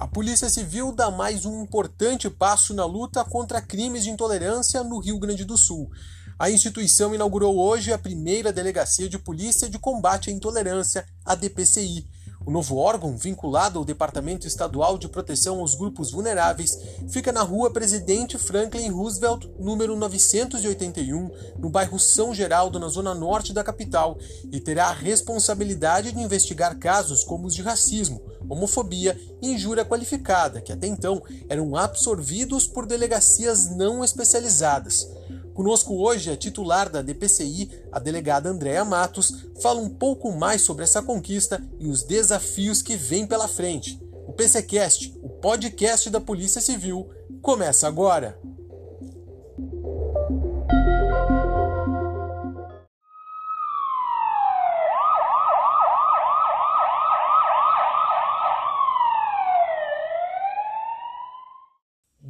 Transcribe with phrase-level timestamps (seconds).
[0.00, 4.98] A Polícia Civil dá mais um importante passo na luta contra crimes de intolerância no
[4.98, 5.90] Rio Grande do Sul.
[6.38, 12.08] A instituição inaugurou hoje a primeira Delegacia de Polícia de Combate à Intolerância, a DPCI.
[12.46, 16.78] O novo órgão, vinculado ao Departamento Estadual de Proteção aos Grupos Vulneráveis,
[17.10, 23.52] fica na rua Presidente Franklin Roosevelt, número 981, no bairro São Geraldo, na zona norte
[23.52, 24.16] da capital,
[24.50, 30.62] e terá a responsabilidade de investigar casos como os de racismo, homofobia e injúria qualificada,
[30.62, 35.06] que até então eram absorvidos por delegacias não especializadas.
[35.54, 40.84] Conosco hoje a titular da DPCI, a delegada Andréa Matos, fala um pouco mais sobre
[40.84, 44.00] essa conquista e os desafios que vêm pela frente.
[44.26, 47.08] O PCcast, o podcast da Polícia Civil,
[47.42, 48.38] começa agora.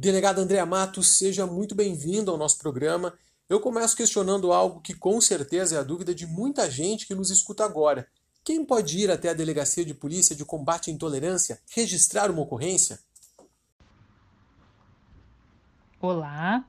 [0.01, 3.13] Delegado André Matos, seja muito bem-vindo ao nosso programa.
[3.47, 7.29] Eu começo questionando algo que com certeza é a dúvida de muita gente que nos
[7.29, 8.07] escuta agora.
[8.43, 12.97] Quem pode ir até a Delegacia de Polícia de Combate à Intolerância registrar uma ocorrência?
[15.99, 16.65] Olá,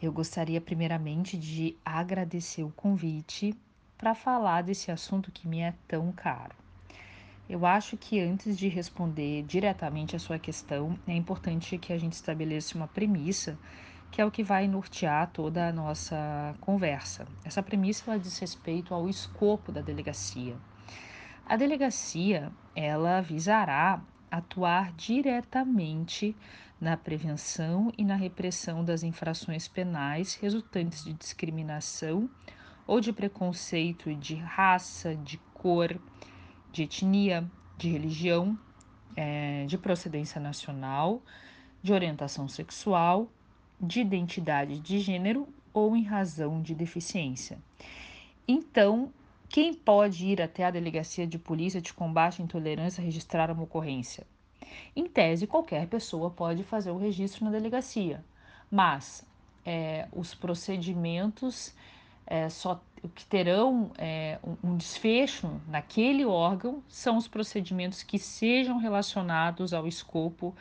[0.00, 3.54] eu gostaria primeiramente de agradecer o convite
[3.98, 6.56] para falar desse assunto que me é tão caro.
[7.48, 12.12] Eu acho que antes de responder diretamente a sua questão, é importante que a gente
[12.12, 13.58] estabeleça uma premissa,
[14.10, 17.26] que é o que vai nortear toda a nossa conversa.
[17.42, 20.56] Essa premissa ela diz respeito ao escopo da delegacia.
[21.46, 26.36] A delegacia, ela visará atuar diretamente
[26.78, 32.28] na prevenção e na repressão das infrações penais resultantes de discriminação
[32.86, 35.98] ou de preconceito de raça, de cor,
[36.72, 38.58] de etnia, de religião,
[39.16, 41.22] é, de procedência nacional,
[41.82, 43.28] de orientação sexual,
[43.80, 47.58] de identidade de gênero ou em razão de deficiência.
[48.46, 49.12] Então,
[49.48, 54.26] quem pode ir até a delegacia de polícia de combate à intolerância registrar uma ocorrência?
[54.94, 58.24] Em tese, qualquer pessoa pode fazer o registro na delegacia,
[58.70, 59.26] mas
[59.64, 61.74] é, os procedimentos
[62.26, 62.82] é, só
[63.14, 70.54] que terão é, um desfecho naquele órgão são os procedimentos que sejam relacionados ao escopo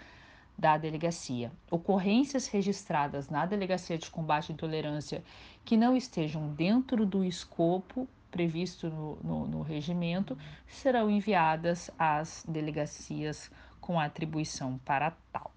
[0.57, 1.51] da delegacia.
[1.69, 5.23] Ocorrências registradas na Delegacia de Combate à Intolerância
[5.63, 10.37] que não estejam dentro do escopo previsto no, no, no regimento
[10.67, 15.51] serão enviadas às delegacias com atribuição para tal.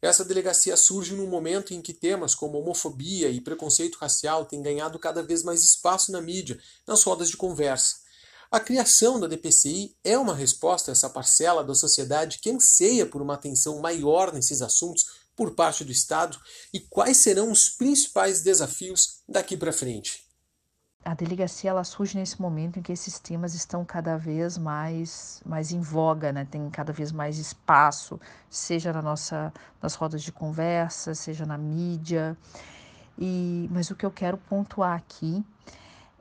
[0.00, 4.98] Essa delegacia surge num momento em que temas como homofobia e preconceito racial têm ganhado
[4.98, 7.96] cada vez mais espaço na mídia, nas rodas de conversa.
[8.50, 13.20] A criação da DPCI é uma resposta a essa parcela da sociedade que anseia por
[13.20, 15.04] uma atenção maior nesses assuntos
[15.36, 16.40] por parte do Estado
[16.72, 20.27] e quais serão os principais desafios daqui para frente
[21.08, 25.72] a delegacia ela surge nesse momento em que esses temas estão cada vez mais mais
[25.72, 26.44] em voga, né?
[26.44, 28.20] Tem cada vez mais espaço,
[28.50, 32.36] seja na nossa nas rodas de conversa, seja na mídia.
[33.18, 35.42] E mas o que eu quero pontuar aqui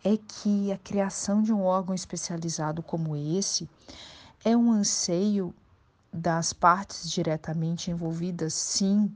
[0.06, 3.70] é que a criação de um órgão especializado como esse
[4.46, 5.54] é um anseio
[6.14, 9.14] das partes diretamente envolvidas, sim,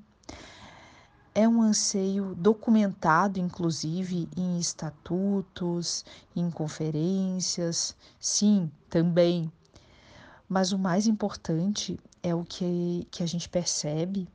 [1.34, 6.04] é um anseio documentado, inclusive, em estatutos,
[6.36, 9.50] em conferências, sim, também.
[10.48, 14.28] Mas o mais importante é o que, que a gente percebe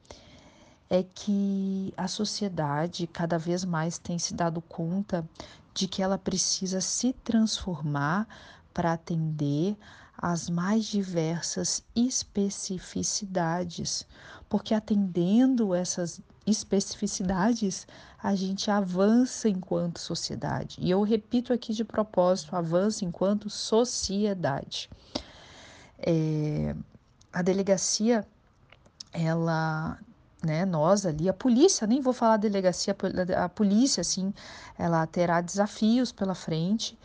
[0.89, 5.29] é que a sociedade cada vez mais tem se dado conta
[5.75, 8.27] de que ela precisa se transformar
[8.73, 9.77] para atender
[10.17, 14.07] às mais diversas especificidades,
[14.49, 17.87] porque atendendo essas especificidades,
[18.23, 20.79] a gente avança enquanto sociedade.
[20.81, 24.89] E eu repito aqui de propósito: avança enquanto sociedade.
[25.99, 26.75] É,
[27.33, 28.27] a delegacia,
[29.13, 29.99] ela,
[30.43, 32.97] né, nós ali, a polícia, nem vou falar delegacia,
[33.37, 34.33] a polícia, assim,
[34.79, 36.99] ela terá desafios pela frente,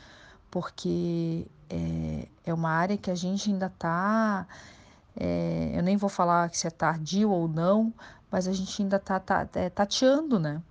[0.49, 4.45] porque é, é uma área que a gente ainda está.
[5.15, 7.93] É, eu nem vou falar se é tardio ou não,
[8.31, 10.61] mas a gente ainda está tá, é, tateando, né?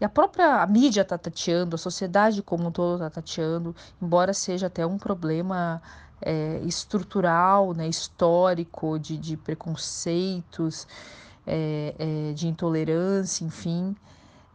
[0.00, 4.32] E a própria a mídia está tateando, a sociedade como um todo está tateando, embora
[4.32, 5.82] seja até um problema
[6.22, 10.86] é, estrutural, né, histórico, de, de preconceitos,
[11.46, 13.96] é, é, de intolerância, enfim.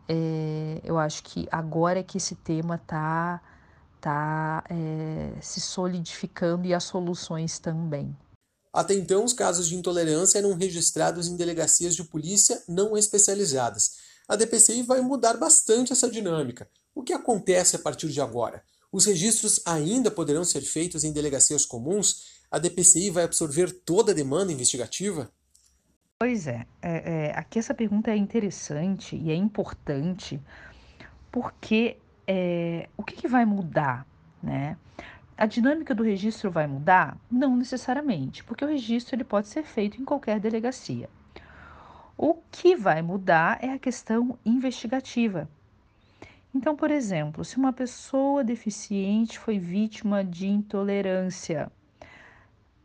[0.07, 3.41] É, eu acho que agora é que esse tema está
[4.01, 8.15] tá, é, se solidificando e as soluções também.
[8.73, 13.97] Até então, os casos de intolerância eram registrados em delegacias de polícia não especializadas.
[14.27, 16.67] A DPCI vai mudar bastante essa dinâmica.
[16.95, 18.63] O que acontece a partir de agora?
[18.91, 22.41] Os registros ainda poderão ser feitos em delegacias comuns?
[22.49, 25.31] A DPCI vai absorver toda a demanda investigativa?
[26.17, 30.39] Pois é, é, é aqui essa pergunta é interessante e é importante
[31.31, 34.07] porque é, o que, que vai mudar,
[34.41, 34.77] né?
[35.35, 37.17] A dinâmica do registro vai mudar?
[37.29, 41.09] Não necessariamente, porque o registro ele pode ser feito em qualquer delegacia.
[42.15, 45.49] O que vai mudar é a questão investigativa.
[46.53, 51.71] Então, por exemplo, se uma pessoa deficiente foi vítima de intolerância,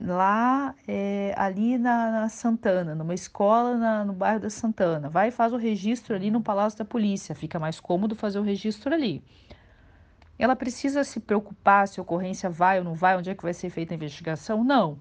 [0.01, 5.33] lá é, ali na, na, Santana, numa escola na, no bairro da Santana, vai e
[5.33, 9.23] faz o registro ali no Palácio da Polícia, fica mais cômodo fazer o registro ali.
[10.39, 13.53] Ela precisa se preocupar se a ocorrência vai ou não vai, onde é que vai
[13.53, 14.63] ser feita a investigação?
[14.63, 14.99] Não.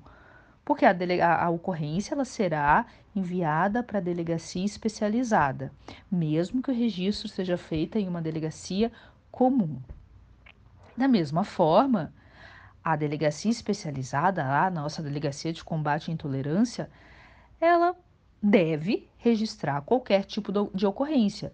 [0.65, 2.85] Porque a, a, a ocorrência ela será
[3.15, 5.71] enviada para a delegacia especializada,
[6.11, 8.91] mesmo que o registro seja feito em uma delegacia
[9.31, 9.79] comum.
[10.97, 12.11] Da mesma forma,
[12.83, 16.89] a delegacia especializada, a nossa delegacia de combate à intolerância,
[17.61, 17.95] ela
[18.41, 21.53] deve registrar qualquer tipo de ocorrência.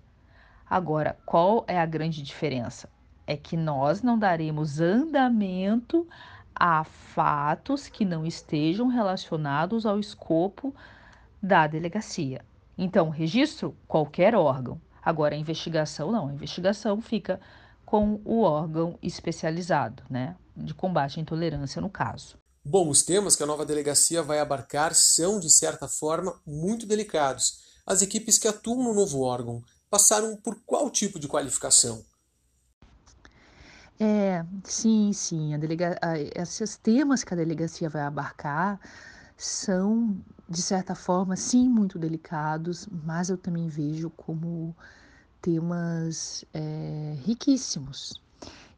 [0.69, 2.89] Agora, qual é a grande diferença?
[3.25, 6.07] É que nós não daremos andamento
[6.53, 10.73] a fatos que não estejam relacionados ao escopo
[11.41, 12.43] da delegacia.
[12.77, 14.79] Então, registro, qualquer órgão.
[15.01, 16.27] Agora, a investigação, não.
[16.29, 17.39] A investigação fica
[17.85, 20.35] com o órgão especializado, né?
[20.55, 22.37] De combate à intolerância, no caso.
[22.65, 27.61] Bom, os temas que a nova delegacia vai abarcar são, de certa forma, muito delicados.
[27.85, 32.03] As equipes que atuam no novo órgão passaram por qual tipo de qualificação?
[33.99, 35.53] É, sim, sim.
[35.53, 35.97] A delega...
[36.35, 38.79] Esses temas que a delegacia vai abarcar
[39.37, 40.17] são,
[40.49, 44.75] de certa forma, sim, muito delicados, mas eu também vejo como
[45.41, 48.21] temas é, riquíssimos.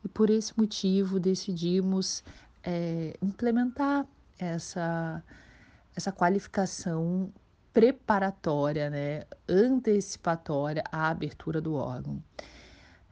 [0.03, 2.23] E por esse motivo decidimos
[2.63, 4.05] é, implementar
[4.37, 5.23] essa,
[5.95, 7.31] essa qualificação
[7.73, 12.23] preparatória, né, antecipatória à abertura do órgão.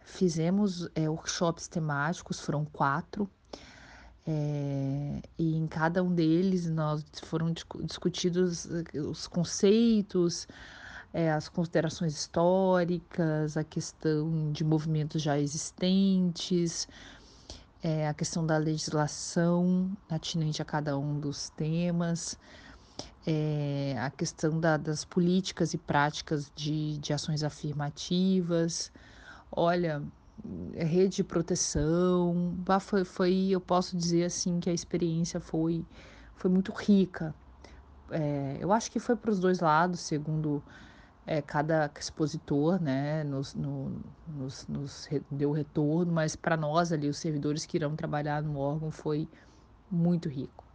[0.03, 3.29] Fizemos é, workshops temáticos, foram quatro,
[4.25, 7.53] é, e em cada um deles nós foram
[7.83, 10.47] discutidos eh, os conceitos,
[11.13, 16.87] é, as considerações históricas, a questão de movimentos já existentes,
[17.83, 22.39] é, a questão da legislação atinente a cada um dos temas,
[23.27, 28.89] é, a questão da, das políticas e práticas de, de ações afirmativas
[29.55, 30.01] olha,
[30.75, 35.85] rede de proteção, foi, foi, eu posso dizer assim que a experiência foi,
[36.35, 37.33] foi muito rica.
[38.11, 40.61] É, eu acho que foi para os dois lados, segundo
[41.25, 47.17] é, cada expositor, né, nos, no, nos, nos deu retorno, mas para nós ali, os
[47.17, 49.27] servidores que irão trabalhar no órgão, foi
[49.89, 50.65] muito rico.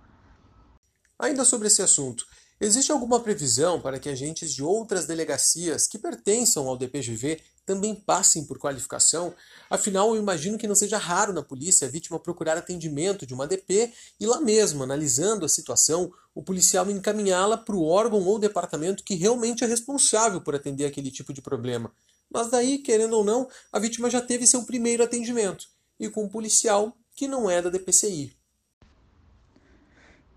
[1.19, 2.25] Ainda sobre esse assunto,
[2.61, 8.45] existe alguma previsão para que agentes de outras delegacias que pertençam ao DPGV também passem
[8.45, 9.35] por qualificação.
[9.69, 13.47] Afinal, eu imagino que não seja raro na polícia a vítima procurar atendimento de uma
[13.47, 19.05] DP e lá mesmo, analisando a situação, o policial encaminhá-la para o órgão ou departamento
[19.05, 21.93] que realmente é responsável por atender aquele tipo de problema.
[22.31, 25.67] Mas daí, querendo ou não, a vítima já teve seu primeiro atendimento
[26.01, 28.38] e com um policial que não é da DPCI.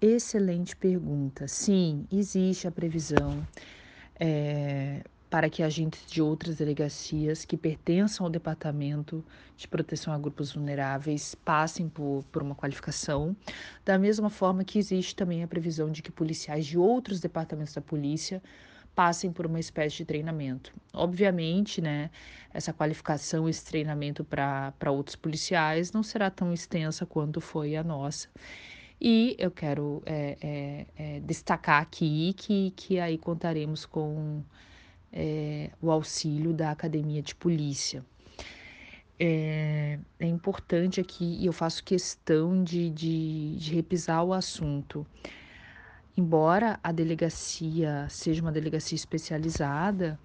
[0.02, 1.48] Excelente pergunta.
[1.48, 3.48] Sim, existe a previsão.
[4.20, 9.24] É, para que agentes de outras delegacias que pertençam ao Departamento
[9.56, 13.36] de Proteção a Grupos Vulneráveis passem por, por uma qualificação,
[13.86, 17.82] da mesma forma que existe também a previsão de que policiais de outros departamentos da
[17.82, 18.42] polícia
[18.96, 20.74] passem por uma espécie de treinamento.
[20.94, 22.10] Obviamente, né,
[22.54, 28.28] essa qualificação, esse treinamento para outros policiais não será tão extensa quanto foi a nossa.
[29.04, 34.44] E eu quero é, é, é, destacar aqui que, que aí contaremos com
[35.12, 38.06] é, o auxílio da academia de polícia.
[39.20, 45.04] É, é importante aqui, e eu faço questão de, de, de repisar o assunto.
[46.16, 50.20] Embora a delegacia seja uma delegacia especializada,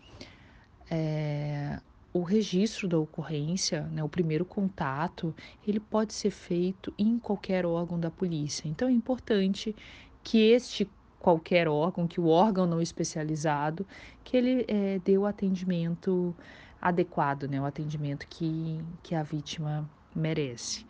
[0.91, 1.81] é,
[2.19, 5.35] o registro da ocorrência, né, o primeiro contato,
[5.67, 8.69] ele pode ser feito em qualquer órgão da polícia.
[8.69, 9.75] Então é importante
[10.23, 13.87] que este qualquer órgão, que o órgão não especializado,
[14.25, 16.35] que ele é, dê o atendimento
[16.81, 20.87] adequado, né, o atendimento que, que a vítima merece.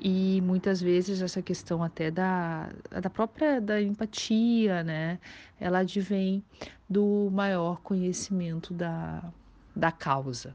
[0.00, 2.70] e muitas vezes essa questão até da,
[3.02, 5.18] da própria da empatia, né?
[5.58, 6.42] Ela advém
[6.88, 9.22] do maior conhecimento da,
[9.80, 10.54] da causa.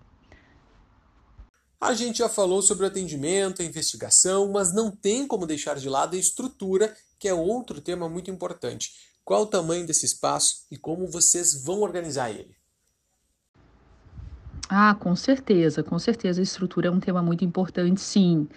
[1.82, 5.90] A gente já falou sobre o atendimento, a investigação, mas não tem como deixar de
[5.90, 8.92] lado a estrutura, que é outro tema muito importante.
[9.24, 12.56] Qual o tamanho desse espaço e como vocês vão organizar ele?
[14.70, 18.48] Ah, com certeza, com certeza a estrutura é um tema muito importante, sim.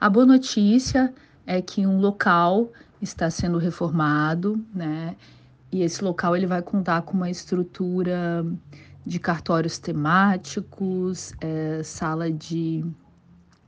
[0.00, 1.14] A boa notícia
[1.46, 5.16] é que um local está sendo reformado, né?
[5.70, 8.44] E esse local ele vai contar com uma estrutura
[9.06, 12.84] de cartórios temáticos, é, sala de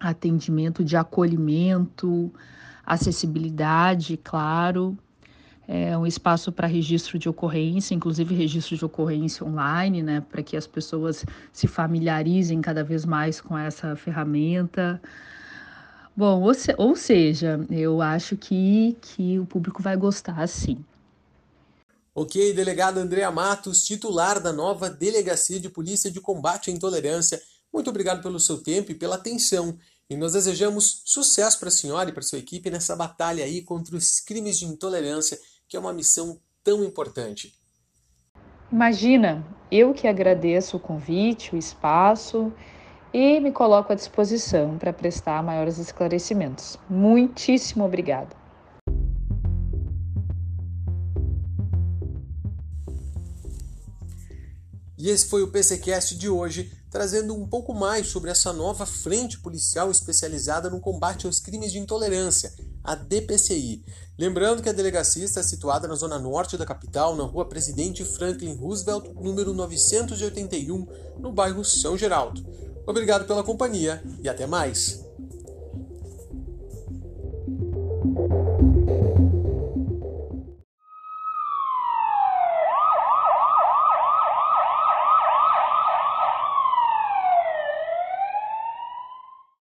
[0.00, 2.32] atendimento, de acolhimento,
[2.84, 4.98] acessibilidade, claro,
[5.66, 10.56] é um espaço para registro de ocorrência, inclusive registro de ocorrência online, né, para que
[10.56, 15.00] as pessoas se familiarizem cada vez mais com essa ferramenta.
[16.16, 20.84] Bom, ou, se, ou seja, eu acho que, que o público vai gostar sim.
[22.20, 27.40] Ok, delegado Andréa Matos, titular da nova Delegacia de Polícia de Combate à Intolerância,
[27.72, 29.78] muito obrigado pelo seu tempo e pela atenção.
[30.10, 33.94] E nós desejamos sucesso para a senhora e para sua equipe nessa batalha aí contra
[33.94, 37.54] os crimes de intolerância, que é uma missão tão importante.
[38.72, 42.52] Imagina, eu que agradeço o convite, o espaço
[43.14, 46.76] e me coloco à disposição para prestar maiores esclarecimentos.
[46.90, 48.37] Muitíssimo obrigada.
[54.98, 59.38] E esse foi o PCcast de hoje, trazendo um pouco mais sobre essa nova frente
[59.38, 62.52] policial especializada no combate aos crimes de intolerância,
[62.82, 63.84] a DPCI.
[64.18, 68.56] Lembrando que a delegacia está situada na zona norte da capital, na rua Presidente Franklin
[68.56, 70.86] Roosevelt, número 981,
[71.20, 72.44] no bairro São Geraldo.
[72.84, 75.07] Obrigado pela companhia e até mais!